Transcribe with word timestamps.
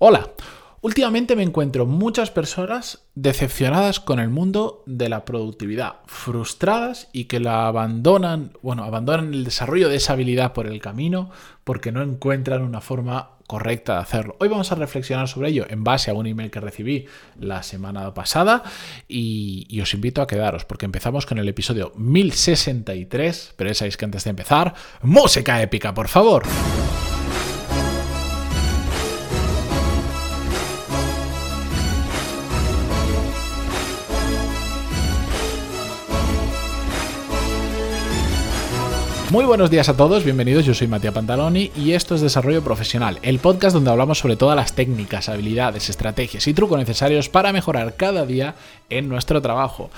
Hola, 0.00 0.30
últimamente 0.80 1.34
me 1.34 1.42
encuentro 1.42 1.84
muchas 1.84 2.30
personas 2.30 3.08
decepcionadas 3.16 3.98
con 3.98 4.20
el 4.20 4.28
mundo 4.28 4.84
de 4.86 5.08
la 5.08 5.24
productividad, 5.24 5.96
frustradas 6.06 7.08
y 7.12 7.24
que 7.24 7.40
la 7.40 7.66
abandonan, 7.66 8.52
bueno, 8.62 8.84
abandonan 8.84 9.34
el 9.34 9.42
desarrollo 9.42 9.88
de 9.88 9.96
esa 9.96 10.12
habilidad 10.12 10.52
por 10.52 10.68
el 10.68 10.80
camino 10.80 11.30
porque 11.64 11.90
no 11.90 12.00
encuentran 12.00 12.62
una 12.62 12.80
forma 12.80 13.30
correcta 13.48 13.94
de 13.94 14.02
hacerlo. 14.02 14.36
Hoy 14.38 14.46
vamos 14.46 14.70
a 14.70 14.76
reflexionar 14.76 15.26
sobre 15.26 15.48
ello 15.48 15.66
en 15.68 15.82
base 15.82 16.12
a 16.12 16.14
un 16.14 16.28
email 16.28 16.52
que 16.52 16.60
recibí 16.60 17.06
la 17.40 17.64
semana 17.64 18.14
pasada 18.14 18.62
y, 19.08 19.66
y, 19.68 19.80
os 19.80 19.92
invito 19.94 20.22
a 20.22 20.28
quedaros 20.28 20.64
porque 20.64 20.86
empezamos 20.86 21.26
con 21.26 21.38
el 21.38 21.48
episodio 21.48 21.92
1063, 21.96 23.54
pero 23.56 23.70
ya 23.70 23.74
sabéis 23.74 23.96
que 23.96 24.04
antes 24.04 24.22
de 24.22 24.30
empezar, 24.30 24.74
música 25.02 25.60
épica, 25.60 25.92
por 25.92 26.06
favor. 26.06 26.44
Muy 39.30 39.44
buenos 39.44 39.68
días 39.68 39.90
a 39.90 39.96
todos, 39.96 40.24
bienvenidos, 40.24 40.64
yo 40.64 40.72
soy 40.72 40.88
Matías 40.88 41.12
Pantaloni 41.12 41.70
y 41.76 41.92
esto 41.92 42.14
es 42.14 42.22
Desarrollo 42.22 42.64
Profesional, 42.64 43.18
el 43.20 43.40
podcast 43.40 43.74
donde 43.74 43.90
hablamos 43.90 44.20
sobre 44.20 44.36
todas 44.36 44.56
las 44.56 44.72
técnicas, 44.72 45.28
habilidades, 45.28 45.90
estrategias 45.90 46.46
y 46.46 46.54
trucos 46.54 46.78
necesarios 46.78 47.28
para 47.28 47.52
mejorar 47.52 47.96
cada 47.96 48.24
día 48.24 48.54
en 48.88 49.10
nuestro 49.10 49.42
trabajo. 49.42 49.90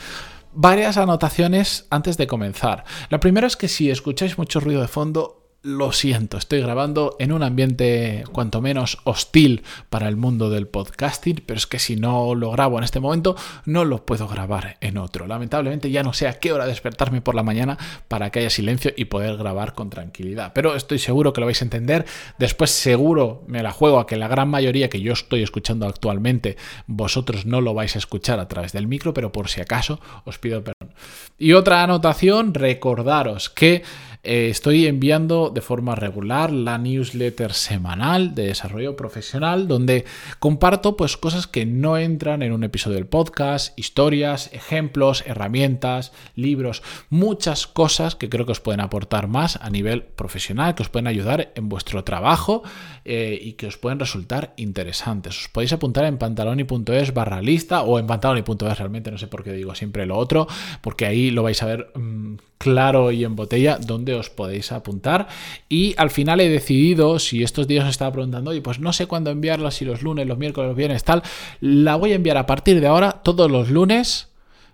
Varias 0.53 0.97
anotaciones 0.97 1.87
antes 1.91 2.17
de 2.17 2.27
comenzar. 2.27 2.83
La 3.09 3.21
primera 3.21 3.47
es 3.47 3.57
que 3.57 3.69
si 3.69 3.89
escucháis 3.89 4.37
mucho 4.37 4.59
ruido 4.59 4.81
de 4.81 4.89
fondo, 4.89 5.40
lo 5.63 5.93
siento, 5.93 6.39
estoy 6.39 6.63
grabando 6.63 7.17
en 7.19 7.33
un 7.33 7.43
ambiente 7.43 8.25
cuanto 8.33 8.63
menos 8.63 8.99
hostil 9.05 9.63
para 9.91 10.09
el 10.09 10.17
mundo 10.17 10.49
del 10.49 10.67
podcasting, 10.67 11.43
pero 11.45 11.59
es 11.59 11.67
que 11.67 11.79
si 11.79 11.97
no 11.97 12.35
lo 12.35 12.51
grabo 12.51 12.79
en 12.79 12.85
este 12.85 12.99
momento, 12.99 13.37
no 13.67 13.85
lo 13.85 14.07
puedo 14.07 14.27
grabar 14.27 14.79
en 14.81 14.97
otro. 14.97 15.27
Lamentablemente 15.27 15.91
ya 15.91 16.03
no 16.03 16.15
sé 16.15 16.29
a 16.29 16.39
qué 16.39 16.53
hora 16.53 16.67
despertarme 16.67 17.21
por 17.21 17.35
la 17.35 17.43
mañana 17.43 17.77
para 18.09 18.31
que 18.31 18.39
haya 18.39 18.49
silencio 18.49 18.93
y 18.97 19.07
poder 19.07 19.37
grabar 19.37 19.75
con 19.75 19.91
tranquilidad. 19.91 20.53
Pero 20.55 20.75
estoy 20.75 20.99
seguro 20.99 21.35
que 21.35 21.41
lo 21.43 21.47
vais 21.47 21.61
a 21.61 21.67
entender. 21.67 22.07
Después 22.39 22.71
seguro 22.71 23.45
me 23.47 23.63
la 23.63 23.73
juego 23.73 23.99
a 23.99 24.07
que 24.07 24.17
la 24.17 24.29
gran 24.29 24.49
mayoría 24.49 24.89
que 24.89 25.03
yo 25.03 25.13
estoy 25.13 25.43
escuchando 25.43 25.87
actualmente, 25.87 26.57
vosotros 26.87 27.45
no 27.45 27.61
lo 27.61 27.75
vais 27.75 27.97
a 27.97 27.99
escuchar 27.99 28.41
a 28.41 28.49
través 28.49 28.73
del 28.73 28.87
micro, 28.87 29.13
pero 29.13 29.31
por 29.31 29.49
si 29.49 29.61
acaso 29.61 30.01
os 30.25 30.39
pido 30.39 30.65
perdón. 30.65 30.95
Y 31.39 31.53
otra 31.53 31.83
anotación, 31.83 32.55
recordaros 32.55 33.51
que 33.51 33.83
eh, 34.23 34.49
estoy 34.51 34.87
enviando 34.87 35.49
de 35.49 35.63
forma 35.63 35.95
regular 35.95 36.53
la 36.53 36.77
newsletter 36.77 37.55
semanal 37.55 38.35
de 38.35 38.49
desarrollo 38.49 38.95
profesional 38.95 39.67
donde 39.67 40.05
comparto 40.39 40.97
pues 40.97 41.17
cosas 41.17 41.47
que 41.47 41.65
no 41.65 41.97
entran 41.97 42.43
en 42.43 42.53
un 42.53 42.63
episodio 42.63 42.97
del 42.97 43.07
podcast, 43.07 43.79
historias, 43.79 44.53
ejemplos, 44.53 45.25
herramientas, 45.27 46.13
libros, 46.35 46.83
muchas 47.09 47.67
cosas 47.67 48.15
que 48.15 48.29
creo 48.29 48.45
que 48.45 48.53
os 48.53 48.61
pueden 48.61 48.81
aportar 48.81 49.27
más 49.27 49.57
a 49.57 49.71
nivel 49.71 50.03
profesional, 50.03 50.75
que 50.75 50.83
os 50.83 50.91
pueden 50.91 51.07
ayudar 51.07 51.53
en 51.55 51.71
vuestro 51.71 52.05
trabajo 52.05 52.63
eh, 53.07 53.39
y 53.41 53.55
que 53.55 53.67
os 53.69 53.79
pueden 53.79 53.99
resultar 53.99 54.53
interesantes. 54.57 55.39
Os 55.39 55.49
podéis 55.49 55.73
apuntar 55.73 56.05
en 56.05 56.19
pantaloni.es 56.19 57.15
barra 57.15 57.41
lista 57.41 57.83
o 57.83 57.99
en 57.99 58.07
pantaloni.es 58.07 58.79
realmente, 58.79 59.11
no 59.11 59.19
sé 59.19 59.29
por 59.29 59.43
qué 59.43 59.53
digo 59.53 59.75
siempre 59.75 60.05
lo 60.05 60.19
otro, 60.19 60.47
porque 60.83 61.07
ahí 61.07 61.31
lo 61.31 61.43
vais 61.43 61.63
a 61.63 61.67
ver 61.67 61.91
mmm, 61.95 62.35
claro 62.59 63.11
y 63.11 63.25
en 63.25 63.37
botella 63.37 63.79
donde 63.79 64.10
os 64.15 64.31
podéis 64.31 64.73
apuntar. 64.73 65.29
Y 65.69 65.95
al 65.97 66.11
final 66.11 66.41
he 66.41 66.49
decidido, 66.49 67.19
si 67.19 67.43
estos 67.43 67.67
días 67.67 67.85
os 67.85 67.91
estaba 67.91 68.13
preguntando, 68.13 68.55
y 68.55 68.61
pues 68.61 68.79
no 68.79 68.93
sé 68.93 69.07
cuándo 69.07 69.31
enviarla, 69.31 69.71
si 69.71 69.85
los 69.85 70.03
lunes, 70.03 70.27
los 70.27 70.39
miércoles, 70.39 70.69
los 70.69 70.77
viernes, 70.77 71.05
tal, 71.05 71.23
la 71.61 71.97
voy 71.97 72.13
a 72.13 72.17
enviar 72.17 72.37
a 72.37 72.47
partir 72.47 72.81
de 72.81 72.87
ahora 72.87 73.13
todos 73.23 73.51
los 73.51 73.71
lunes. 73.71 74.29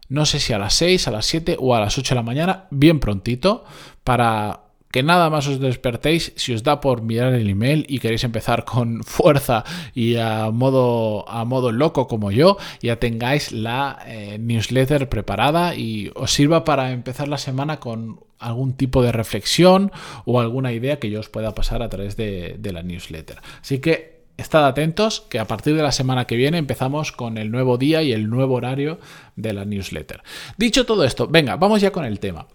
No 0.09 0.25
sé 0.25 0.39
si 0.39 0.53
a 0.53 0.59
las 0.59 0.75
6, 0.75 1.09
a 1.09 1.11
las 1.11 1.27
7 1.27 1.57
o 1.59 1.75
a 1.75 1.81
las 1.81 1.99
8 1.99 2.15
de 2.15 2.17
la 2.17 2.23
mañana, 2.23 2.67
bien 2.71 3.01
prontito, 3.01 3.65
para 4.05 4.66
que 4.97 5.03
nada 5.03 5.29
más 5.29 5.47
os 5.47 5.61
despertéis 5.61 6.33
si 6.37 6.55
os 6.55 6.63
da 6.63 6.81
por 6.81 7.03
mirar 7.03 7.35
el 7.35 7.51
email 7.51 7.85
y 7.87 7.99
queréis 7.99 8.25
empezar 8.25 8.65
con 8.65 9.03
fuerza 9.05 9.63
y 9.93 10.17
a 10.17 10.51
modo, 10.51 11.29
a 11.29 11.45
modo 11.45 11.71
loco 11.71 12.09
como 12.09 12.31
yo, 12.31 12.57
ya 12.81 12.97
tengáis 12.97 13.53
la 13.53 13.99
eh, 14.07 14.39
newsletter 14.41 15.11
preparada 15.11 15.75
y 15.75 16.11
os 16.15 16.33
sirva 16.33 16.65
para 16.65 16.93
empezar 16.93 17.29
la 17.29 17.37
semana 17.37 17.79
con 17.79 18.21
algún 18.39 18.73
tipo 18.73 19.03
de 19.03 19.13
reflexión 19.13 19.93
o 20.25 20.41
alguna 20.41 20.73
idea 20.73 20.99
que 20.99 21.11
yo 21.11 21.21
os 21.21 21.29
pueda 21.29 21.55
pasar 21.55 21.83
a 21.83 21.91
través 21.91 22.17
de, 22.17 22.57
de 22.59 22.73
la 22.73 22.83
newsletter. 22.83 23.37
Así 23.61 23.81
que 23.81 24.17
Estad 24.39 24.67
atentos 24.67 25.23
que 25.31 25.39
a 25.39 25.47
partir 25.47 25.75
de 25.77 25.83
la 25.83 25.93
semana 25.93 26.27
que 26.27 26.37
viene 26.37 26.59
empezamos 26.59 27.11
con 27.11 27.39
el 27.39 27.51
nuevo 27.51 27.79
día 27.79 28.03
y 28.03 28.13
el 28.13 28.29
nuevo 28.29 28.57
horario 28.57 28.99
de 29.35 29.55
la 29.55 29.65
newsletter. 29.65 30.23
Dicho 30.59 30.85
todo 30.85 31.05
esto, 31.05 31.27
venga, 31.27 31.57
vamos 31.57 31.81
ya 31.81 31.91
con 31.91 32.05
el 32.05 32.21
tema. 32.21 32.47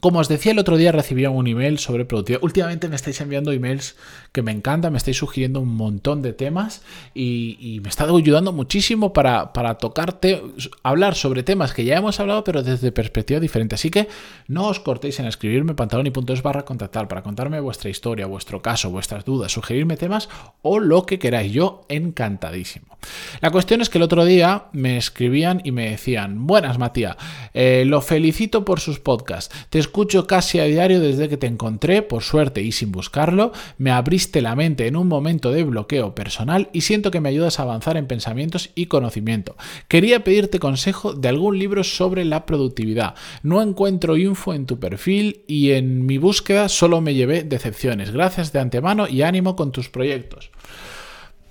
Como 0.00 0.18
os 0.18 0.28
decía 0.28 0.52
el 0.52 0.58
otro 0.58 0.76
día, 0.76 0.92
recibí 0.92 1.24
un 1.26 1.46
email 1.46 1.78
sobre 1.78 2.04
productividad. 2.04 2.42
Últimamente 2.42 2.88
me 2.88 2.96
estáis 2.96 3.20
enviando 3.20 3.52
emails 3.52 3.96
que 4.32 4.42
me 4.42 4.52
encantan, 4.52 4.92
me 4.92 4.98
estáis 4.98 5.16
sugiriendo 5.16 5.60
un 5.60 5.74
montón 5.74 6.20
de 6.22 6.32
temas 6.32 6.82
y, 7.14 7.56
y 7.60 7.80
me 7.80 7.88
está 7.88 8.04
ayudando 8.04 8.52
muchísimo 8.52 9.12
para, 9.12 9.52
para 9.52 9.76
tocarte, 9.76 10.42
hablar 10.82 11.14
sobre 11.14 11.42
temas 11.42 11.72
que 11.72 11.84
ya 11.84 11.96
hemos 11.96 12.20
hablado, 12.20 12.44
pero 12.44 12.62
desde 12.62 12.92
perspectiva 12.92 13.40
diferente. 13.40 13.76
Así 13.76 13.90
que 13.90 14.08
no 14.48 14.68
os 14.68 14.80
cortéis 14.80 15.20
en 15.20 15.26
escribirme 15.26 15.74
pantaloni.es 15.74 16.42
barra 16.42 16.64
contactar 16.64 17.08
para 17.08 17.22
contarme 17.22 17.60
vuestra 17.60 17.90
historia, 17.90 18.26
vuestro 18.26 18.60
caso, 18.60 18.90
vuestras 18.90 19.24
dudas, 19.24 19.52
sugerirme 19.52 19.96
temas 19.96 20.28
o 20.62 20.80
lo 20.80 21.06
que 21.06 21.18
queráis. 21.18 21.52
Yo 21.52 21.86
encantadísimo. 21.88 22.98
La 23.40 23.50
cuestión 23.50 23.80
es 23.80 23.90
que 23.90 23.98
el 23.98 24.02
otro 24.02 24.24
día 24.24 24.66
me 24.72 24.96
escribían 24.96 25.60
y 25.64 25.72
me 25.72 25.90
decían, 25.90 26.46
buenas 26.46 26.78
Matías, 26.78 27.16
eh, 27.54 27.84
lo 27.86 28.00
felicito 28.00 28.64
por 28.64 28.80
sus 28.80 29.00
podcasts. 29.00 29.54
Te 29.70 29.78
escucho 29.78 30.26
casi 30.26 30.58
a 30.58 30.64
diario 30.64 31.00
desde 31.00 31.28
que 31.28 31.36
te 31.36 31.46
encontré, 31.46 32.02
por 32.02 32.22
suerte 32.22 32.62
y 32.62 32.72
sin 32.72 32.92
buscarlo, 32.92 33.52
me 33.78 33.90
abriste 33.90 34.42
la 34.42 34.54
mente 34.56 34.86
en 34.86 34.96
un 34.96 35.08
momento 35.08 35.52
de 35.52 35.64
bloqueo 35.64 36.14
personal 36.14 36.68
y 36.72 36.82
siento 36.82 37.10
que 37.10 37.20
me 37.20 37.28
ayudas 37.28 37.58
a 37.58 37.62
avanzar 37.62 37.96
en 37.96 38.06
pensamientos 38.06 38.70
y 38.74 38.86
conocimiento. 38.86 39.56
Quería 39.88 40.24
pedirte 40.24 40.58
consejo 40.58 41.14
de 41.14 41.28
algún 41.28 41.58
libro 41.58 41.84
sobre 41.84 42.24
la 42.24 42.44
productividad. 42.44 43.14
No 43.42 43.62
encuentro 43.62 44.16
info 44.16 44.52
en 44.52 44.66
tu 44.66 44.78
perfil 44.78 45.44
y 45.46 45.70
en 45.70 46.04
mi 46.06 46.18
búsqueda 46.18 46.68
solo 46.68 47.00
me 47.00 47.14
llevé 47.14 47.44
decepciones. 47.44 48.10
Gracias 48.10 48.52
de 48.52 48.60
antemano 48.60 49.06
y 49.08 49.22
ánimo 49.22 49.56
con 49.56 49.72
tus 49.72 49.88
proyectos. 49.88 50.50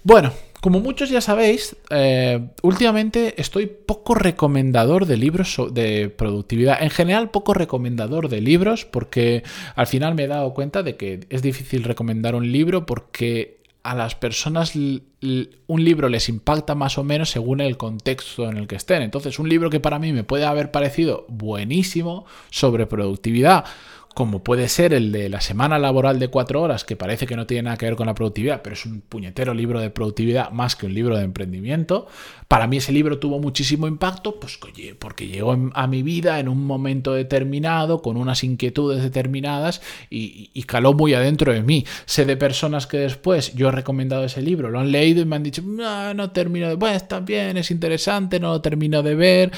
Bueno, 0.03 0.33
como 0.63 0.79
muchos 0.79 1.09
ya 1.09 1.19
sabéis, 1.19 1.75
eh, 1.89 2.39
últimamente 2.61 3.33
estoy 3.35 3.65
poco 3.65 4.15
recomendador 4.15 5.05
de 5.05 5.17
libros 5.17 5.57
de 5.73 6.07
productividad. 6.07 6.81
En 6.81 6.89
general, 6.89 7.31
poco 7.31 7.53
recomendador 7.53 8.29
de 8.29 8.39
libros 8.39 8.85
porque 8.85 9.43
al 9.75 9.87
final 9.87 10.15
me 10.15 10.23
he 10.23 10.27
dado 10.27 10.53
cuenta 10.53 10.81
de 10.81 10.95
que 10.95 11.27
es 11.29 11.41
difícil 11.41 11.83
recomendar 11.83 12.33
un 12.33 12.49
libro 12.49 12.85
porque 12.85 13.61
a 13.83 13.93
las 13.93 14.15
personas 14.15 14.73
un 14.73 15.83
libro 15.83 16.07
les 16.07 16.29
impacta 16.29 16.75
más 16.75 16.97
o 16.97 17.03
menos 17.03 17.31
según 17.31 17.59
el 17.59 17.75
contexto 17.75 18.49
en 18.49 18.55
el 18.55 18.65
que 18.65 18.77
estén. 18.77 19.01
Entonces, 19.01 19.39
un 19.39 19.49
libro 19.49 19.69
que 19.69 19.81
para 19.81 19.99
mí 19.99 20.13
me 20.13 20.23
puede 20.23 20.45
haber 20.45 20.71
parecido 20.71 21.25
buenísimo 21.27 22.25
sobre 22.49 22.87
productividad 22.87 23.65
como 24.13 24.43
puede 24.43 24.69
ser 24.69 24.93
el 24.93 25.11
de 25.11 25.27
la 25.29 25.41
semana 25.41 25.79
laboral 25.79 26.19
de 26.19 26.27
cuatro 26.27 26.61
horas, 26.61 26.83
que 26.83 26.95
parece 26.95 27.25
que 27.25 27.35
no 27.35 27.47
tiene 27.47 27.63
nada 27.63 27.77
que 27.77 27.85
ver 27.85 27.95
con 27.95 28.05
la 28.05 28.13
productividad, 28.13 28.61
pero 28.61 28.75
es 28.75 28.85
un 28.85 29.01
puñetero 29.01 29.53
libro 29.53 29.79
de 29.79 29.89
productividad 29.89 30.51
más 30.51 30.75
que 30.75 30.85
un 30.85 30.93
libro 30.93 31.17
de 31.17 31.23
emprendimiento. 31.23 32.07
Para 32.47 32.67
mí 32.67 32.77
ese 32.77 32.91
libro 32.91 33.17
tuvo 33.17 33.39
muchísimo 33.39 33.87
impacto, 33.87 34.39
pues 34.39 34.59
porque 34.99 35.27
llegó 35.27 35.57
a 35.73 35.87
mi 35.87 36.03
vida 36.03 36.39
en 36.39 36.47
un 36.47 36.65
momento 36.65 37.13
determinado, 37.13 38.01
con 38.01 38.17
unas 38.17 38.43
inquietudes 38.43 39.01
determinadas 39.01 39.81
y, 40.09 40.51
caló 40.67 40.93
muy 40.93 41.13
adentro 41.13 41.51
de 41.51 41.61
mí. 41.61 41.85
Sé 42.05 42.25
de 42.25 42.37
personas 42.37 42.87
que 42.87 42.97
después 42.97 43.53
yo 43.53 43.69
he 43.69 43.71
recomendado 43.71 44.23
ese 44.23 44.41
libro, 44.41 44.69
lo 44.69 44.79
han 44.79 44.91
leído 44.91 45.21
y 45.21 45.25
me 45.25 45.35
han 45.35 45.43
dicho, 45.43 45.61
no, 45.61 46.13
no 46.13 46.31
termino 46.31 46.69
de, 46.69 46.75
bueno, 46.75 46.95
está 46.95 47.19
bien, 47.19 47.57
es 47.57 47.69
interesante, 47.69 48.39
no 48.39 48.53
lo 48.53 48.61
termino 48.61 49.03
de 49.03 49.15
ver 49.15 49.51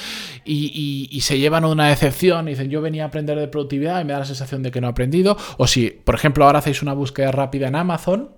y 0.46 1.19
se 1.22 1.38
llevan 1.38 1.66
una 1.66 1.90
decepción 1.90 2.48
y 2.48 2.51
dicen, 2.51 2.69
yo 2.69 2.81
venía 2.81 3.04
a 3.04 3.08
aprender 3.08 3.38
de 3.38 3.48
productividad 3.48 4.01
y 4.01 4.06
me 4.06 4.13
da 4.13 4.19
la 4.19 4.25
sensación 4.25 4.45
de 4.52 4.72
que 4.72 4.82
no 4.82 4.88
he 4.88 4.90
aprendido. 4.90 5.38
O 5.58 5.68
si, 5.68 5.90
por 5.90 6.16
ejemplo, 6.16 6.46
ahora 6.46 6.60
hacéis 6.60 6.82
una 6.82 6.94
búsqueda 6.94 7.32
rápida 7.32 7.68
en 7.68 7.76
Amazon, 7.76 8.32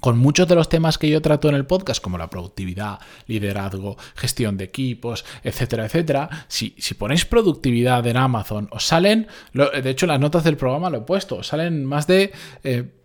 con 0.00 0.18
muchos 0.18 0.48
de 0.48 0.54
los 0.54 0.68
temas 0.68 0.98
que 0.98 1.08
yo 1.08 1.20
trato 1.22 1.48
en 1.48 1.54
el 1.54 1.66
podcast, 1.66 2.02
como 2.02 2.18
la 2.18 2.30
productividad, 2.30 2.98
liderazgo, 3.26 3.96
gestión 4.14 4.56
de 4.56 4.64
equipos, 4.64 5.24
etcétera, 5.44 5.84
etcétera, 5.84 6.28
si, 6.48 6.74
si 6.78 6.94
ponéis 6.94 7.26
productividad 7.26 8.06
en 8.06 8.16
Amazon, 8.16 8.68
os 8.70 8.86
salen, 8.86 9.28
de 9.52 9.90
hecho, 9.90 10.06
las 10.06 10.20
notas 10.20 10.42
del 10.44 10.56
programa 10.56 10.90
lo 10.90 10.98
he 10.98 11.02
puesto, 11.02 11.36
os 11.36 11.46
salen 11.46 11.84
más 11.84 12.06
de... 12.06 12.32
Eh, 12.64 12.96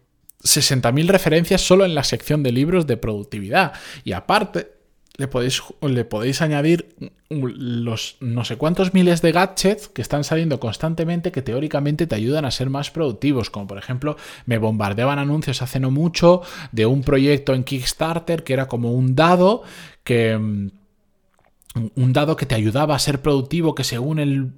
60.000 0.44 1.08
referencias 1.08 1.62
solo 1.62 1.86
en 1.86 1.96
la 1.96 2.04
sección 2.04 2.44
de 2.44 2.52
libros 2.52 2.86
de 2.86 2.98
productividad. 2.98 3.74
Y 4.04 4.12
aparte, 4.12 4.75
le 5.18 5.28
podéis, 5.28 5.62
le 5.82 6.06
podéis 6.06 6.42
añadir 6.42 6.96
los 7.30 8.18
no 8.20 8.46
sé 8.46 8.58
cuántos 8.58 8.94
miles 8.94 9.22
de 9.22 9.32
gadgets 9.32 9.88
que 9.88 10.02
están 10.02 10.24
saliendo 10.24 10.60
constantemente 10.60 11.32
que 11.32 11.42
teóricamente 11.42 12.08
te 12.08 12.16
ayudan 12.16 12.46
a 12.46 12.52
ser 12.52 12.70
más 12.70 12.92
productivos. 12.92 13.50
Como 13.50 13.68
por 13.68 13.78
ejemplo, 13.78 14.18
me 14.46 14.58
bombardeaban 14.58 15.20
anuncios 15.20 15.62
hace 15.62 15.80
no 15.80 15.92
mucho 15.92 16.42
de 16.72 16.86
un 16.86 17.02
proyecto 17.02 17.54
en 17.54 17.64
Kickstarter 17.64 18.44
que 18.44 18.54
era 18.54 18.68
como 18.68 18.94
un 18.94 19.16
dado 19.16 19.64
que 20.04 20.38
mm, 20.38 20.70
un 21.76 22.14
dado 22.14 22.38
que 22.38 22.46
te 22.46 22.56
ayudaba 22.56 22.96
a 22.96 23.00
ser 23.00 23.22
productivo, 23.22 23.76
que 23.76 23.84
según 23.84 24.20
el, 24.20 24.54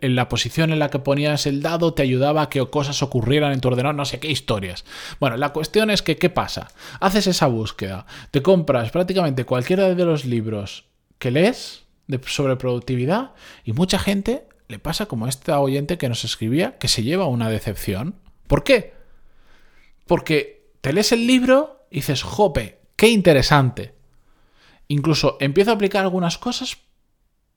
la 0.00 0.28
posición 0.28 0.72
en 0.72 0.78
la 0.78 0.88
que 0.88 0.98
ponías 0.98 1.46
el 1.46 1.60
dado 1.60 1.92
te 1.92 2.02
ayudaba 2.02 2.42
a 2.42 2.48
que 2.48 2.64
cosas 2.70 3.02
ocurrieran 3.02 3.52
en 3.52 3.60
tu 3.60 3.68
ordenador, 3.68 3.94
no 3.94 4.06
sé 4.06 4.18
qué 4.20 4.30
historias. 4.30 4.84
Bueno, 5.20 5.36
la 5.36 5.52
cuestión 5.52 5.90
es 5.90 6.00
que, 6.00 6.16
¿qué 6.16 6.30
pasa? 6.30 6.68
Haces 6.98 7.26
esa 7.26 7.46
búsqueda, 7.46 8.06
te 8.30 8.40
compras 8.40 8.90
prácticamente 8.90 9.44
cualquiera 9.44 9.94
de 9.94 10.04
los 10.04 10.24
libros 10.24 10.86
que 11.18 11.30
lees 11.30 11.84
sobre 12.26 12.56
productividad 12.56 13.32
y 13.64 13.72
mucha 13.72 13.98
gente 13.98 14.46
le 14.68 14.78
pasa 14.78 15.06
como 15.06 15.26
a 15.26 15.28
esta 15.28 15.60
oyente 15.60 15.98
que 15.98 16.08
nos 16.08 16.24
escribía, 16.24 16.78
que 16.78 16.88
se 16.88 17.02
lleva 17.02 17.26
una 17.26 17.50
decepción. 17.50 18.14
¿Por 18.46 18.64
qué? 18.64 18.94
Porque 20.06 20.70
te 20.80 20.94
lees 20.94 21.12
el 21.12 21.26
libro 21.26 21.86
y 21.90 21.96
dices, 21.96 22.22
jope, 22.22 22.78
qué 22.96 23.08
interesante 23.08 23.95
Incluso 24.88 25.36
empiezo 25.40 25.70
a 25.70 25.74
aplicar 25.74 26.04
algunas 26.04 26.38
cosas, 26.38 26.78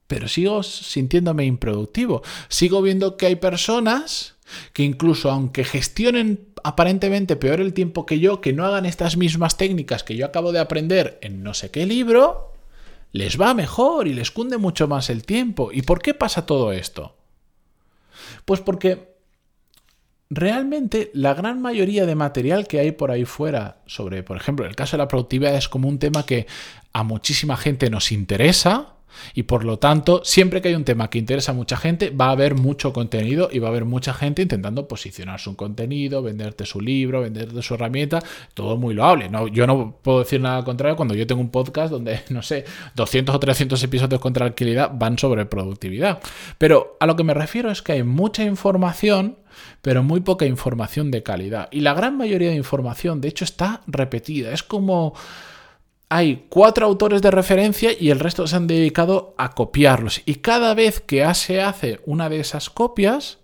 pero 0.08 0.28
sigo 0.28 0.64
sintiéndome 0.64 1.46
improductivo. 1.46 2.24
Sigo 2.48 2.82
viendo 2.82 3.18
que 3.18 3.28
hay 3.28 3.36
personas 3.36 4.36
que 4.74 4.84
incluso 4.84 5.30
aunque 5.30 5.64
gestionen 5.64 6.48
aparentemente 6.64 7.36
peor 7.36 7.62
el 7.62 7.74
tiempo 7.74 8.06
que 8.06 8.20
yo, 8.20 8.42
que 8.42 8.54
no 8.54 8.66
hagan 8.66 8.86
estas 8.86 9.18
mismas 9.18 9.58
técnicas 9.58 10.04
que 10.04 10.16
yo 10.16 10.26
acabo 10.26 10.52
de 10.52 10.60
aprender 10.60 11.20
en 11.22 11.44
no 11.44 11.54
sé 11.54 11.70
qué 11.70 11.86
libro, 11.86 12.54
les 13.12 13.40
va 13.40 13.54
mejor 13.54 14.08
y 14.08 14.14
les 14.14 14.32
cunde 14.32 14.58
mucho 14.58 14.88
más 14.88 15.10
el 15.10 15.24
tiempo. 15.24 15.70
¿Y 15.72 15.84
por 15.84 16.02
qué 16.02 16.14
pasa 16.14 16.46
todo 16.46 16.72
esto? 16.72 17.16
Pues 18.46 18.62
porque 18.62 19.09
realmente 20.30 21.10
la 21.14 21.34
gran 21.34 21.62
mayoría 21.62 22.06
de 22.06 22.16
material 22.16 22.68
que 22.68 22.80
hay 22.80 22.92
por 22.92 23.12
ahí 23.12 23.26
fuera 23.26 23.78
sobre, 23.86 24.24
por 24.24 24.38
ejemplo, 24.38 24.66
el 24.66 24.76
caso 24.76 24.96
de 24.96 25.04
la 25.04 25.08
productividad 25.08 25.56
es 25.56 25.68
como 25.68 25.90
un 25.90 26.00
tema 26.00 26.26
que 26.26 26.48
a 26.94 27.04
muchísima 27.04 27.58
gente 27.58 27.90
nos 27.90 28.12
interesa, 28.12 28.94
y 29.34 29.44
por 29.44 29.66
lo 29.66 29.80
tanto, 29.80 30.22
siempre 30.24 30.62
que 30.62 30.70
hay 30.70 30.76
un 30.76 30.86
tema 30.86 31.10
que 31.10 31.20
interesa 31.20 31.52
a 31.52 31.56
mucha 31.56 31.78
gente, 31.78 32.10
va 32.10 32.28
a 32.28 32.32
haber 32.32 32.56
mucho 32.56 32.94
contenido 32.94 33.50
y 33.52 33.60
va 33.60 33.68
a 33.68 33.72
haber 33.72 33.86
mucha 33.86 34.14
gente 34.14 34.42
intentando 34.42 34.88
posicionar 34.88 35.40
su 35.40 35.56
contenido, 35.56 36.22
venderte 36.22 36.66
su 36.66 36.82
libro, 36.82 37.22
venderte 37.22 37.62
su 37.62 37.74
herramienta, 37.74 38.24
todo 38.54 38.78
muy 38.78 38.94
loable. 38.94 39.30
No, 39.30 39.48
yo 39.48 39.68
no 39.68 39.98
puedo 40.02 40.20
decir 40.20 40.42
nada 40.42 40.64
contrario 40.64 40.96
cuando 40.96 41.16
yo 41.16 41.28
tengo 41.28 41.42
un 41.42 41.52
podcast 41.52 41.92
donde, 41.92 42.22
no 42.30 42.42
sé, 42.42 42.66
200 42.96 43.36
o 43.36 43.40
300 43.40 43.84
episodios 43.84 44.00
la 44.24 44.32
tranquilidad 44.32 44.92
van 44.94 45.18
sobre 45.18 45.46
productividad. 45.46 46.20
Pero 46.58 46.98
a 47.00 47.06
lo 47.06 47.16
que 47.16 47.24
me 47.24 47.34
refiero 47.34 47.72
es 47.72 47.82
que 47.82 47.94
hay 47.94 48.04
mucha 48.04 48.44
información 48.44 49.38
pero 49.82 50.04
muy 50.04 50.22
poca 50.22 50.46
información 50.46 51.12
de 51.12 51.24
calidad. 51.24 51.68
Y 51.72 51.82
la 51.82 51.94
gran 51.94 52.18
mayoría 52.18 52.50
de 52.50 52.56
información, 52.56 53.20
de 53.20 53.30
hecho, 53.30 53.44
está 53.44 53.82
repetida. 53.88 54.52
Es 54.54 54.64
como 54.64 55.14
hay 56.10 56.46
cuatro 56.50 56.88
autores 56.88 57.22
de 57.22 57.30
referencia 57.30 57.92
y 57.98 58.10
el 58.10 58.20
resto 58.20 58.48
se 58.48 58.56
han 58.56 58.66
dedicado 58.66 59.36
a 59.38 59.52
copiarlos. 59.52 60.22
Y 60.26 60.36
cada 60.36 60.74
vez 60.74 61.02
que 61.02 61.32
se 61.36 61.62
hace 61.62 62.00
una 62.06 62.30
de 62.30 62.40
esas 62.40 62.72
copias, 62.72 63.38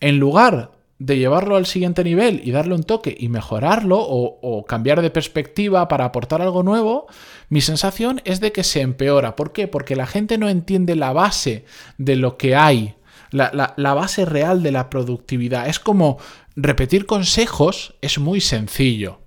en 0.00 0.18
lugar 0.18 0.72
de 0.98 1.18
llevarlo 1.18 1.56
al 1.56 1.66
siguiente 1.66 2.02
nivel 2.02 2.40
y 2.42 2.52
darle 2.52 2.74
un 2.74 2.84
toque 2.84 3.14
y 3.18 3.28
mejorarlo 3.28 3.98
o, 4.00 4.64
cambiar 4.64 5.02
de 5.02 5.10
perspectiva 5.10 5.88
para 5.88 6.06
aportar 6.06 6.40
algo 6.40 6.62
nuevo, 6.62 7.06
mi 7.50 7.60
sensación 7.60 8.22
es 8.24 8.40
de 8.40 8.52
que 8.52 8.64
se 8.64 8.80
empeora. 8.80 9.36
¿Por 9.36 9.52
qué? 9.52 9.68
Porque 9.68 9.96
la 9.96 10.06
gente 10.06 10.38
no 10.38 10.48
entiende 10.48 10.96
la 10.96 11.12
base 11.12 11.64
de 11.98 12.16
lo 12.16 12.38
que 12.38 12.56
hay, 12.56 12.94
la, 13.30 13.74
la 13.76 13.94
base 13.94 14.24
real 14.24 14.62
de 14.62 14.72
la 14.72 14.88
productividad. 14.88 15.68
Es 15.68 15.78
como 15.78 16.18
repetir 16.56 17.04
consejos 17.04 17.94
es 18.00 18.18
muy 18.18 18.40
sencillo 18.40 19.20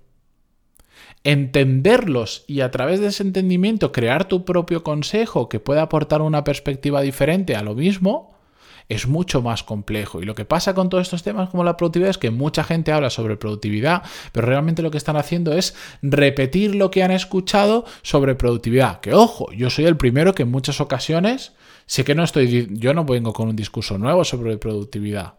entenderlos 1.24 2.44
y 2.48 2.62
a 2.62 2.72
través 2.72 3.00
de 3.00 3.08
ese 3.08 3.24
entendimiento 3.24 3.92
crear 3.92 4.26
tu 4.28 4.46
propio 4.46 4.84
consejo 4.84 5.50
que 5.50 5.60
pueda 5.60 5.84
aportar 5.84 6.22
una 6.22 6.44
perspectiva 6.44 7.02
diferente 7.02 7.56
a 7.56 7.64
lo 7.64 7.76
mismo, 7.76 8.34
es 8.90 9.08
mucho 9.08 9.42
más 9.42 9.64
complejo. 9.64 10.22
Y 10.22 10.26
lo 10.26 10.36
que 10.36 10.44
pasa 10.46 10.74
con 10.74 10.90
todos 10.90 11.04
estos 11.04 11.24
temas 11.24 11.50
como 11.50 11.64
la 11.64 11.78
productividad 11.78 12.10
es 12.10 12.18
que 12.18 12.32
mucha 12.32 12.64
gente 12.64 12.92
habla 12.92 13.10
sobre 13.10 13.38
productividad, 13.38 14.04
pero 14.32 14.48
realmente 14.48 14.82
lo 14.82 14.92
que 14.92 14.98
están 14.98 15.16
haciendo 15.16 15.54
es 15.54 15.76
repetir 16.02 16.76
lo 16.76 16.92
que 16.92 17.04
han 17.04 17.12
escuchado 17.12 17.86
sobre 18.02 18.36
productividad. 18.36 19.00
Que 19.00 19.14
ojo, 19.14 19.52
yo 19.54 19.70
soy 19.70 19.86
el 19.86 19.98
primero 19.98 20.36
que 20.36 20.44
en 20.44 20.52
muchas 20.52 20.82
ocasiones 20.82 21.54
sé 21.86 22.04
que 22.04 22.16
no 22.16 22.24
estoy, 22.24 22.68
yo 22.72 22.94
no 22.94 23.06
vengo 23.06 23.32
con 23.32 23.48
un 23.48 23.56
discurso 23.56 23.98
nuevo 23.98 24.26
sobre 24.26 24.58
productividad 24.58 25.36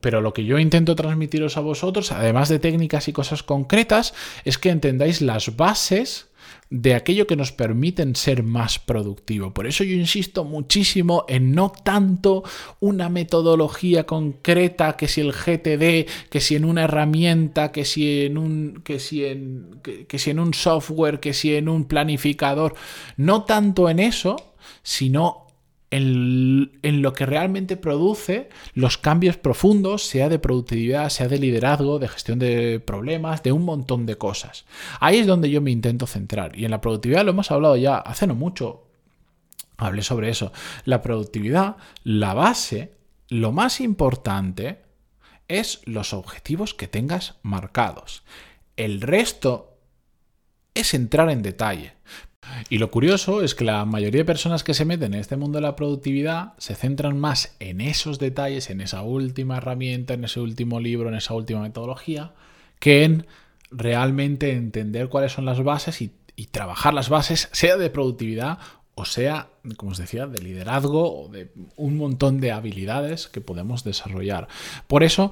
pero 0.00 0.20
lo 0.20 0.32
que 0.32 0.44
yo 0.44 0.58
intento 0.58 0.94
transmitiros 0.94 1.56
a 1.56 1.60
vosotros, 1.60 2.12
además 2.12 2.48
de 2.48 2.58
técnicas 2.58 3.08
y 3.08 3.12
cosas 3.12 3.42
concretas, 3.42 4.14
es 4.44 4.58
que 4.58 4.70
entendáis 4.70 5.20
las 5.20 5.56
bases 5.56 6.28
de 6.68 6.94
aquello 6.94 7.26
que 7.26 7.36
nos 7.36 7.52
permiten 7.52 8.16
ser 8.16 8.42
más 8.42 8.78
productivo. 8.78 9.54
Por 9.54 9.66
eso 9.66 9.84
yo 9.84 9.94
insisto 9.94 10.44
muchísimo 10.44 11.24
en 11.28 11.52
no 11.52 11.70
tanto 11.70 12.42
una 12.80 13.08
metodología 13.08 14.04
concreta, 14.04 14.96
que 14.96 15.06
si 15.06 15.20
el 15.20 15.32
GTD, 15.32 16.10
que 16.28 16.40
si 16.40 16.56
en 16.56 16.64
una 16.64 16.84
herramienta, 16.84 17.70
que 17.70 17.84
si 17.84 18.26
en 18.26 18.38
un, 18.38 18.82
que 18.84 18.98
si 18.98 19.24
en, 19.24 19.80
que 19.82 20.18
si 20.18 20.30
en 20.30 20.40
un 20.40 20.54
software, 20.54 21.20
que 21.20 21.34
si 21.34 21.54
en 21.54 21.68
un 21.68 21.84
planificador, 21.84 22.74
no 23.16 23.44
tanto 23.44 23.88
en 23.88 24.00
eso, 24.00 24.36
sino 24.82 25.45
en, 25.90 27.02
lo 27.02 27.12
que 27.12 27.26
realmente 27.26 27.76
produce 27.76 28.48
los 28.74 28.98
cambios 28.98 29.36
profundos, 29.36 30.04
sea 30.04 30.28
de 30.28 30.38
productividad, 30.38 31.08
sea 31.10 31.28
de 31.28 31.38
liderazgo, 31.38 31.98
de 31.98 32.08
gestión 32.08 32.38
de 32.38 32.80
problemas, 32.80 33.42
de 33.42 33.52
un 33.52 33.64
montón 33.64 34.06
de 34.06 34.18
cosas. 34.18 34.66
Ahí 35.00 35.18
es 35.18 35.26
donde 35.26 35.50
yo 35.50 35.60
me 35.60 35.70
intento 35.70 36.06
centrar. 36.06 36.58
Y 36.58 36.64
en 36.64 36.70
la 36.70 36.80
productividad 36.80 37.24
lo 37.24 37.30
hemos 37.30 37.50
hablado 37.50 37.76
ya 37.76 37.98
hace 37.98 38.26
no 38.26 38.34
mucho. 38.34 38.84
Hablé 39.76 40.02
sobre 40.02 40.30
eso. 40.30 40.52
La 40.84 41.02
productividad, 41.02 41.76
la 42.02 42.34
base, 42.34 42.94
lo 43.28 43.52
más 43.52 43.80
importante 43.80 44.82
es 45.48 45.80
los 45.84 46.12
objetivos 46.12 46.74
que 46.74 46.88
tengas 46.88 47.36
marcados. 47.42 48.24
El 48.76 49.00
resto 49.00 49.78
es 50.74 50.94
entrar 50.94 51.30
en 51.30 51.42
detalle. 51.42 51.94
Y 52.68 52.78
lo 52.78 52.90
curioso 52.90 53.42
es 53.42 53.54
que 53.54 53.64
la 53.64 53.84
mayoría 53.84 54.20
de 54.20 54.24
personas 54.24 54.64
que 54.64 54.74
se 54.74 54.84
meten 54.84 55.14
en 55.14 55.20
este 55.20 55.36
mundo 55.36 55.58
de 55.58 55.62
la 55.62 55.76
productividad 55.76 56.54
se 56.58 56.74
centran 56.74 57.18
más 57.18 57.54
en 57.60 57.80
esos 57.80 58.18
detalles, 58.18 58.70
en 58.70 58.80
esa 58.80 59.02
última 59.02 59.58
herramienta, 59.58 60.14
en 60.14 60.24
ese 60.24 60.40
último 60.40 60.80
libro, 60.80 61.08
en 61.08 61.14
esa 61.14 61.34
última 61.34 61.60
metodología, 61.60 62.32
que 62.78 63.04
en 63.04 63.26
realmente 63.70 64.52
entender 64.52 65.08
cuáles 65.08 65.32
son 65.32 65.44
las 65.44 65.62
bases 65.62 66.02
y, 66.02 66.12
trabajar 66.50 66.92
las 66.92 67.08
bases, 67.08 67.48
sea 67.52 67.76
de 67.76 67.88
productividad 67.88 68.58
o 68.98 69.04
sea, 69.04 69.48
como 69.76 69.92
os 69.92 69.98
decía, 69.98 70.26
de 70.26 70.42
liderazgo 70.42 71.24
o 71.24 71.28
de 71.28 71.50
un 71.76 71.98
montón 71.98 72.40
de 72.40 72.52
habilidades 72.52 73.28
que 73.28 73.42
podemos 73.42 73.84
desarrollar. 73.84 74.48
Por 74.86 75.02
eso, 75.02 75.30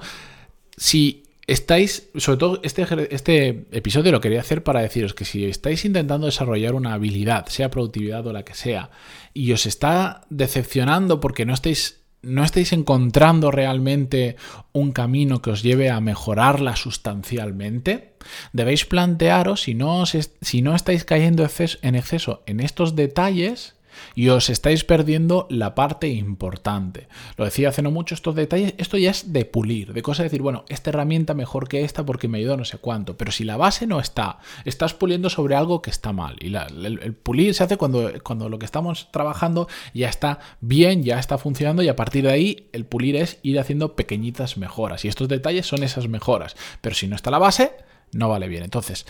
si 0.77 1.24
estáis, 1.47 2.09
sobre 2.15 2.37
todo 2.37 2.59
este, 2.63 2.85
este 3.13 3.65
episodio 3.71 4.11
lo 4.11 4.21
quería 4.21 4.39
hacer 4.39 4.63
para 4.63 4.81
deciros 4.81 5.13
que 5.13 5.25
si 5.25 5.45
estáis 5.45 5.85
intentando 5.85 6.25
desarrollar 6.25 6.73
una 6.73 6.93
habilidad, 6.93 7.47
sea 7.47 7.69
productividad 7.69 8.25
o 8.25 8.33
la 8.33 8.43
que 8.43 8.55
sea, 8.55 8.89
y 9.33 9.51
os 9.51 9.65
está 9.65 10.21
decepcionando 10.29 11.19
porque 11.19 11.45
no 11.45 11.53
estáis, 11.53 12.01
no 12.21 12.43
estáis 12.43 12.73
encontrando 12.73 13.51
realmente 13.51 14.37
un 14.71 14.91
camino 14.91 15.41
que 15.41 15.51
os 15.51 15.61
lleve 15.61 15.89
a 15.89 16.01
mejorarla 16.01 16.75
sustancialmente, 16.75 18.15
debéis 18.51 18.85
plantearos 18.85 19.61
si 19.61 19.75
no, 19.75 20.03
si 20.05 20.61
no 20.61 20.75
estáis 20.75 21.05
cayendo 21.05 21.47
en 21.81 21.95
exceso 21.95 22.43
en 22.47 22.59
estos 22.59 22.95
detalles, 22.95 23.74
y 24.13 24.29
os 24.29 24.49
estáis 24.49 24.83
perdiendo 24.83 25.47
la 25.49 25.75
parte 25.75 26.07
importante. 26.07 27.07
Lo 27.37 27.45
decía 27.45 27.69
hace 27.69 27.81
no 27.81 27.91
mucho 27.91 28.15
estos 28.15 28.35
detalles, 28.35 28.73
esto 28.77 28.97
ya 28.97 29.11
es 29.11 29.33
de 29.33 29.45
pulir, 29.45 29.93
de 29.93 30.01
cosa 30.01 30.23
de 30.23 30.29
decir, 30.29 30.41
bueno, 30.41 30.65
esta 30.69 30.89
herramienta 30.89 31.33
mejor 31.33 31.67
que 31.67 31.83
esta 31.83 32.05
porque 32.05 32.27
me 32.27 32.37
ayuda 32.39 32.57
no 32.57 32.65
sé 32.65 32.77
cuánto, 32.77 33.17
pero 33.17 33.31
si 33.31 33.43
la 33.43 33.57
base 33.57 33.87
no 33.87 33.99
está, 33.99 34.39
estás 34.65 34.93
puliendo 34.93 35.29
sobre 35.29 35.55
algo 35.55 35.81
que 35.81 35.89
está 35.89 36.13
mal. 36.13 36.35
Y 36.39 36.53
el, 36.55 37.13
pulir 37.13 37.53
se 37.53 37.63
hace 37.63 37.77
cuando, 37.77 38.11
cuando 38.23 38.49
lo 38.49 38.59
que 38.59 38.65
estamos 38.65 39.11
trabajando 39.11 39.67
ya 39.93 40.09
está 40.09 40.39
bien, 40.61 41.03
ya 41.03 41.19
está 41.19 41.37
funcionando 41.37 41.83
y 41.83 41.89
a 41.89 41.95
partir 41.95 42.23
de 42.23 42.31
ahí 42.31 42.69
el 42.71 42.85
pulir 42.85 43.15
es 43.15 43.39
ir 43.43 43.59
haciendo 43.59 43.95
pequeñitas 43.95 44.57
mejoras. 44.57 45.05
Y 45.05 45.07
estos 45.07 45.27
detalles 45.27 45.65
son 45.65 45.83
esas 45.83 46.07
mejoras. 46.07 46.55
Pero 46.81 46.95
si 46.95 47.07
no 47.07 47.15
está 47.15 47.31
la 47.31 47.39
base, 47.39 47.73
no 48.11 48.29
vale 48.29 48.47
bien. 48.47 48.63
Entonces, 48.63 49.05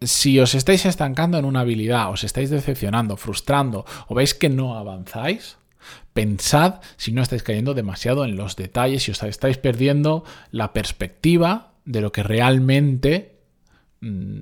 si 0.00 0.38
os 0.40 0.54
estáis 0.54 0.86
estancando 0.86 1.38
en 1.38 1.44
una 1.44 1.60
habilidad, 1.60 2.10
os 2.10 2.24
estáis 2.24 2.50
decepcionando, 2.50 3.16
frustrando 3.16 3.84
o 4.08 4.14
veis 4.14 4.34
que 4.34 4.48
no 4.48 4.76
avanzáis, 4.76 5.58
pensad 6.12 6.80
si 6.96 7.12
no 7.12 7.22
estáis 7.22 7.42
cayendo 7.42 7.74
demasiado 7.74 8.24
en 8.24 8.36
los 8.36 8.56
detalles, 8.56 9.02
si 9.02 9.10
os 9.10 9.22
estáis 9.22 9.58
perdiendo 9.58 10.24
la 10.50 10.72
perspectiva 10.72 11.74
de 11.84 12.00
lo 12.00 12.12
que 12.12 12.22
realmente 12.22 13.40
mm, 14.00 14.40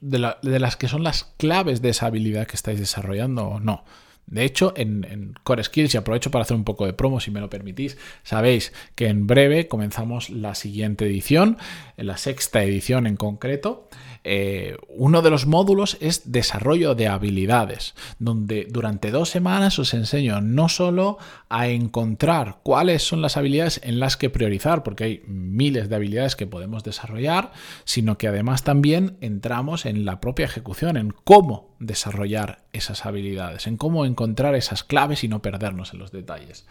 de, 0.00 0.58
las 0.58 0.76
que 0.76 0.88
son 0.88 1.02
las 1.02 1.24
claves 1.36 1.82
de 1.82 1.90
esa 1.90 2.06
habilidad 2.06 2.46
que 2.46 2.56
estáis 2.56 2.78
desarrollando 2.78 3.46
o 3.46 3.60
no. 3.60 3.84
De 4.26 4.44
hecho, 4.44 4.72
en, 4.76 5.34
Core 5.42 5.64
Skills, 5.64 5.94
y 5.94 5.98
aprovecho 5.98 6.30
para 6.30 6.42
hacer 6.42 6.56
un 6.56 6.64
poco 6.64 6.86
de 6.86 6.94
promo 6.94 7.20
si 7.20 7.30
me 7.30 7.40
lo 7.40 7.50
permitís, 7.50 7.98
sabéis 8.22 8.72
que 8.94 9.08
en 9.08 9.26
breve 9.26 9.68
comenzamos 9.68 10.30
la 10.30 10.54
siguiente 10.54 11.04
edición, 11.04 11.58
la 11.96 12.16
sexta 12.16 12.62
edición 12.62 13.06
en 13.06 13.16
concreto. 13.16 13.88
Eh, 14.26 14.78
uno 14.88 15.20
de 15.20 15.28
los 15.28 15.46
módulos 15.46 15.98
es 16.00 16.32
desarrollo 16.32 16.94
de 16.94 17.08
habilidades, 17.08 17.94
donde 18.18 18.66
durante 18.70 19.10
dos 19.10 19.28
semanas 19.28 19.78
os 19.78 19.92
enseño 19.92 20.40
no 20.40 20.70
solo 20.70 21.18
a 21.50 21.68
encontrar 21.68 22.60
cuáles 22.62 23.02
son 23.06 23.20
las 23.20 23.36
habilidades 23.36 23.80
en 23.84 24.00
las 24.00 24.16
que 24.16 24.30
priorizar, 24.30 24.82
porque 24.82 25.04
hay 25.04 25.22
miles 25.26 25.90
de 25.90 25.96
habilidades 25.96 26.36
que 26.36 26.46
podemos 26.46 26.84
desarrollar, 26.84 27.52
sino 27.84 28.16
que 28.16 28.28
además 28.28 28.64
también 28.64 29.18
entramos 29.20 29.84
en 29.84 30.06
la 30.06 30.20
propia 30.20 30.46
ejecución, 30.46 30.96
en 30.96 31.14
cómo 31.24 31.74
desarrollar 31.78 32.64
esas 32.72 33.04
habilidades, 33.04 33.66
en 33.66 33.76
cómo 33.76 34.06
encontrar 34.06 34.54
esas 34.54 34.84
claves 34.84 35.22
y 35.22 35.28
no 35.28 35.42
perdernos 35.42 35.92
en 35.92 35.98
los 35.98 36.12
detalles. 36.12 36.66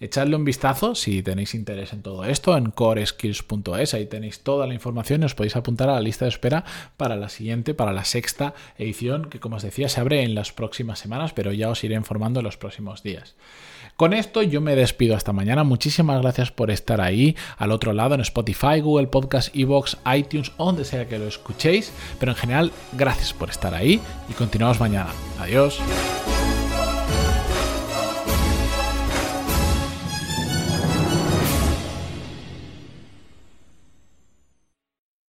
Echadle 0.00 0.36
un 0.36 0.44
vistazo 0.44 0.94
si 0.94 1.22
tenéis 1.22 1.54
interés 1.54 1.92
en 1.92 2.02
todo 2.02 2.24
esto 2.24 2.56
en 2.56 2.70
coreskills.es. 2.70 3.94
Ahí 3.94 4.06
tenéis 4.06 4.40
toda 4.40 4.66
la 4.66 4.74
información 4.74 5.22
y 5.22 5.24
os 5.24 5.34
podéis 5.34 5.56
apuntar 5.56 5.88
a 5.88 5.94
la 5.94 6.00
lista 6.00 6.24
de 6.24 6.30
espera 6.30 6.64
para 6.96 7.16
la 7.16 7.28
siguiente, 7.28 7.74
para 7.74 7.92
la 7.92 8.04
sexta 8.04 8.54
edición, 8.76 9.28
que 9.28 9.40
como 9.40 9.56
os 9.56 9.62
decía 9.62 9.88
se 9.88 10.00
abre 10.00 10.22
en 10.22 10.34
las 10.34 10.52
próximas 10.52 10.98
semanas, 10.98 11.32
pero 11.32 11.52
ya 11.52 11.68
os 11.68 11.82
iré 11.82 11.96
informando 11.96 12.40
en 12.40 12.44
los 12.44 12.56
próximos 12.56 13.02
días. 13.02 13.34
Con 13.96 14.12
esto 14.12 14.42
yo 14.42 14.60
me 14.60 14.76
despido 14.76 15.16
hasta 15.16 15.32
mañana. 15.32 15.64
Muchísimas 15.64 16.22
gracias 16.22 16.52
por 16.52 16.70
estar 16.70 17.00
ahí 17.00 17.34
al 17.56 17.72
otro 17.72 17.92
lado 17.92 18.14
en 18.14 18.20
Spotify, 18.20 18.80
Google 18.80 19.08
Podcast, 19.08 19.54
Evox, 19.56 19.96
iTunes, 20.16 20.52
donde 20.56 20.84
sea 20.84 21.08
que 21.08 21.18
lo 21.18 21.26
escuchéis. 21.26 21.92
Pero 22.20 22.30
en 22.30 22.38
general, 22.38 22.72
gracias 22.92 23.32
por 23.32 23.50
estar 23.50 23.74
ahí 23.74 24.00
y 24.30 24.34
continuamos 24.34 24.78
mañana. 24.78 25.10
Adiós. 25.40 25.80